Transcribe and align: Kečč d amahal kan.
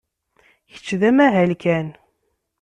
Kečč 0.73 0.87
d 0.99 1.01
amahal 1.09 1.51
kan. 1.61 1.87